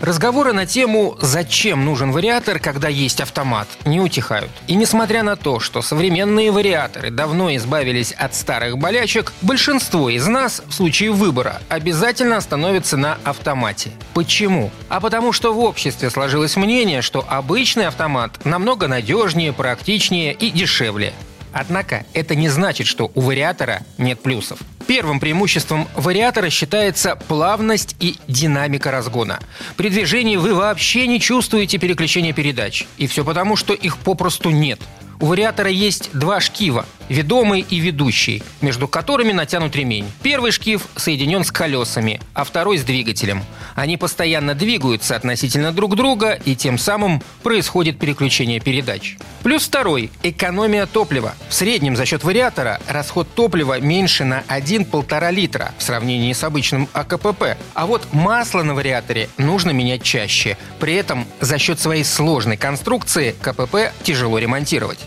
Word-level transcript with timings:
Разговоры 0.00 0.52
на 0.52 0.66
тему 0.66 1.16
«Зачем 1.22 1.84
нужен 1.84 2.12
вариатор, 2.12 2.58
когда 2.58 2.88
есть 2.88 3.20
автомат?» 3.20 3.66
не 3.86 3.98
утихают. 3.98 4.50
И 4.66 4.74
несмотря 4.74 5.22
на 5.22 5.36
то, 5.36 5.58
что 5.58 5.80
современные 5.80 6.50
вариаторы 6.50 7.10
давно 7.10 7.54
избавились 7.56 8.12
от 8.12 8.34
старых 8.34 8.76
болячек, 8.76 9.32
большинство 9.40 10.10
из 10.10 10.26
нас 10.26 10.62
в 10.66 10.72
случае 10.74 11.12
выбора 11.12 11.62
обязательно 11.70 12.36
остановится 12.36 12.98
на 12.98 13.18
автомате. 13.24 13.90
Почему? 14.12 14.70
А 14.90 15.00
потому 15.00 15.32
что 15.32 15.54
в 15.54 15.60
обществе 15.60 16.10
сложилось 16.10 16.56
мнение, 16.56 17.00
что 17.00 17.24
обычный 17.26 17.86
автомат 17.86 18.44
намного 18.44 18.88
надежнее, 18.88 19.54
практичнее 19.54 20.34
и 20.34 20.50
дешевле. 20.50 21.14
Однако 21.54 22.04
это 22.12 22.34
не 22.34 22.50
значит, 22.50 22.86
что 22.86 23.10
у 23.14 23.22
вариатора 23.22 23.80
нет 23.96 24.20
плюсов. 24.20 24.58
Первым 24.86 25.18
преимуществом 25.18 25.88
вариатора 25.94 26.48
считается 26.48 27.16
плавность 27.16 27.96
и 27.98 28.16
динамика 28.28 28.90
разгона. 28.90 29.40
При 29.76 29.88
движении 29.88 30.36
вы 30.36 30.54
вообще 30.54 31.06
не 31.06 31.20
чувствуете 31.20 31.78
переключения 31.78 32.32
передач. 32.32 32.86
И 32.96 33.06
все 33.06 33.24
потому, 33.24 33.56
что 33.56 33.74
их 33.74 33.98
попросту 33.98 34.50
нет. 34.50 34.80
У 35.20 35.26
вариатора 35.26 35.70
есть 35.70 36.10
два 36.12 36.40
шкива– 36.40 36.86
ведомый 37.08 37.64
и 37.68 37.78
ведущий, 37.78 38.42
между 38.60 38.88
которыми 38.88 39.32
натянут 39.32 39.76
ремень. 39.76 40.10
Первый 40.22 40.50
шкив 40.50 40.86
соединен 40.96 41.44
с 41.44 41.50
колесами, 41.50 42.20
а 42.34 42.44
второй– 42.44 42.78
с 42.78 42.82
двигателем. 42.82 43.44
Они 43.74 43.96
постоянно 43.96 44.54
двигаются 44.54 45.16
относительно 45.16 45.72
друг 45.72 45.96
друга, 45.96 46.32
и 46.32 46.56
тем 46.56 46.78
самым 46.78 47.22
происходит 47.42 47.98
переключение 47.98 48.60
передач. 48.60 49.16
Плюс 49.42 49.64
второй– 49.64 50.10
экономия 50.22 50.86
топлива. 50.86 51.34
В 51.48 51.54
среднем 51.54 51.96
за 51.96 52.04
счет 52.06 52.24
вариатора 52.24 52.80
расход 52.88 53.28
топлива 53.34 53.80
меньше 53.80 54.24
на 54.24 54.42
1-1,5 54.48 55.32
литра 55.32 55.72
в 55.78 55.82
сравнении 55.82 56.32
с 56.32 56.42
обычным 56.42 56.88
АКПП. 56.92 57.56
А 57.74 57.86
вот 57.86 58.06
масло 58.12 58.62
на 58.62 58.74
вариаторе 58.74 59.28
нужно 59.38 59.70
менять 59.70 60.02
чаще. 60.02 60.56
При 60.80 60.94
этом 60.94 61.26
за 61.40 61.58
счет 61.58 61.78
своей 61.78 62.04
сложной 62.04 62.56
конструкции 62.56 63.34
КПП 63.40 63.92
тяжело 64.02 64.38
ремонтировать. 64.38 65.05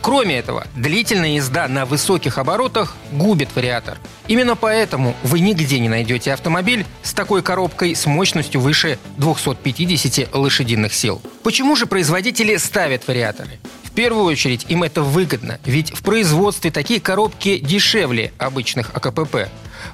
Кроме 0.00 0.38
этого, 0.38 0.66
длительная 0.76 1.36
езда 1.36 1.68
на 1.68 1.86
высоких 1.86 2.38
оборотах 2.38 2.96
губит 3.12 3.48
вариатор. 3.54 3.98
Именно 4.28 4.56
поэтому 4.56 5.14
вы 5.22 5.40
нигде 5.40 5.78
не 5.78 5.88
найдете 5.88 6.32
автомобиль 6.32 6.86
с 7.02 7.12
такой 7.12 7.42
коробкой 7.42 7.94
с 7.94 8.06
мощностью 8.06 8.60
выше 8.60 8.98
250 9.18 10.34
лошадиных 10.34 10.94
сил. 10.94 11.20
Почему 11.42 11.76
же 11.76 11.86
производители 11.86 12.56
ставят 12.56 13.06
вариаторы? 13.08 13.58
В 13.82 13.90
первую 13.92 14.24
очередь 14.24 14.66
им 14.68 14.84
это 14.84 15.02
выгодно, 15.02 15.58
ведь 15.64 15.92
в 15.92 16.02
производстве 16.02 16.70
такие 16.70 17.00
коробки 17.00 17.58
дешевле 17.58 18.32
обычных 18.38 18.90
АКПП. 18.94 19.48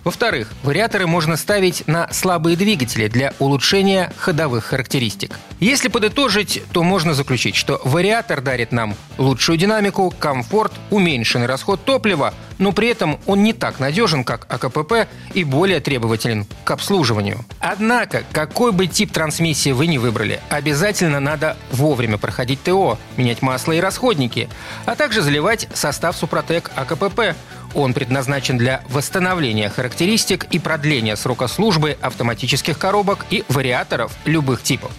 Во-вторых, 0.04 0.48
вариаторы 0.62 1.06
можно 1.06 1.36
ставить 1.36 1.86
на 1.86 2.12
слабые 2.12 2.56
двигатели 2.56 3.08
для 3.08 3.32
улучшения 3.38 4.12
ходовых 4.16 4.64
характеристик. 4.64 5.38
Если 5.60 5.88
подытожить, 5.88 6.62
то 6.72 6.82
можно 6.82 7.14
заключить, 7.14 7.56
что 7.56 7.80
вариатор 7.84 8.40
дарит 8.40 8.72
нам 8.72 8.94
лучшую 9.18 9.58
динамику, 9.58 10.12
комфорт, 10.18 10.72
уменьшенный 10.90 11.46
расход 11.46 11.84
топлива, 11.84 12.34
но 12.58 12.72
при 12.72 12.88
этом 12.88 13.18
он 13.26 13.42
не 13.42 13.52
так 13.52 13.80
надежен, 13.80 14.24
как 14.24 14.46
АКПП 14.52 15.08
и 15.34 15.44
более 15.44 15.80
требователен 15.80 16.46
к 16.64 16.70
обслуживанию. 16.70 17.44
Однако, 17.60 18.24
какой 18.32 18.72
бы 18.72 18.86
тип 18.86 19.12
трансмиссии 19.12 19.70
вы 19.70 19.86
ни 19.86 19.98
выбрали, 19.98 20.40
обязательно 20.48 21.20
надо 21.20 21.56
вовремя 21.70 22.18
проходить 22.18 22.62
ТО, 22.62 22.98
менять 23.16 23.42
масло 23.42 23.72
и 23.72 23.80
расходники, 23.80 24.48
а 24.84 24.94
также 24.94 25.22
заливать 25.22 25.68
состав 25.74 26.16
Супротек 26.16 26.70
АКПП, 26.74 27.36
он 27.76 27.92
предназначен 27.92 28.56
для 28.56 28.82
восстановления 28.88 29.68
характеристик 29.68 30.44
и 30.50 30.58
продления 30.58 31.14
срока 31.14 31.46
службы 31.46 31.98
автоматических 32.00 32.78
коробок 32.78 33.26
и 33.30 33.44
вариаторов 33.48 34.12
любых 34.24 34.62
типов. 34.62 34.92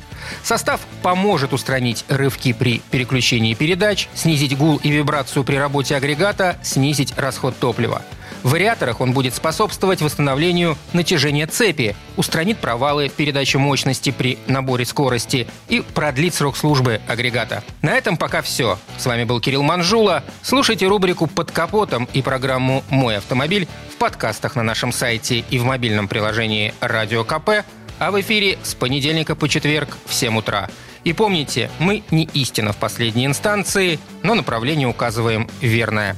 Состав 0.44 0.82
поможет 1.02 1.54
устранить 1.54 2.06
рывки 2.08 2.54
при 2.54 2.82
переключении 2.92 3.54
передач, 3.54 4.10
снизить 4.14 4.58
гул 4.58 4.78
и 4.78 4.90
вибрацию 4.90 5.44
при 5.44 5.56
работе 5.56 5.96
агрегата, 5.96 6.58
снизить 6.62 7.14
расход 7.18 7.58
топлива. 7.58 8.02
В 8.44 8.52
вариаторах 8.52 9.02
он 9.02 9.14
будет 9.14 9.34
способствовать 9.34 10.02
восстановлению 10.02 10.78
натяжения 10.94 11.48
цепи, 11.48 11.96
устранит 12.16 12.60
провалы 12.60 13.10
в 13.10 13.14
передаче 13.14 13.58
мощности 13.58 14.12
при 14.12 14.38
наборе 14.48 14.86
скорости 14.86 15.48
и 15.68 15.82
продлит 15.82 16.34
срок 16.34 16.58
службы 16.58 17.02
агрегата. 17.08 17.64
На 17.82 17.98
этом 17.98 18.18
пока 18.18 18.42
все. 18.42 18.78
С 18.98 19.06
вами 19.06 19.24
был 19.24 19.40
Кирилл 19.40 19.64
Манжула. 19.64 20.24
Слушайте 20.42 20.88
рубрику 20.88 21.28
«Под 21.28 21.52
капотом» 21.52 22.08
и 22.14 22.22
программу 22.22 22.84
«Мой 22.90 23.18
автомобиль» 23.18 23.68
в 23.94 23.98
подкастах 23.98 24.56
на 24.56 24.64
нашем 24.64 24.92
сайте 24.92 25.44
и 25.50 25.60
в 25.60 25.64
мобильном 25.64 26.08
приложении 26.08 26.74
«Радио 26.80 27.24
КП», 27.24 27.66
а 28.00 28.12
в 28.12 28.22
эфире 28.22 28.58
с 28.64 28.76
понедельника 28.76 29.36
по 29.36 29.50
четверг 29.50 29.98
в 30.06 30.14
7 30.14 30.38
утра. 30.38 30.70
И 31.04 31.14
помните, 31.14 31.72
мы 31.80 32.04
не 32.12 32.26
истина 32.34 32.74
в 32.74 32.78
последней 32.78 33.26
инстанции, 33.26 34.00
но 34.24 34.36
направление 34.36 34.88
указываем 34.88 35.50
верное. 35.62 36.18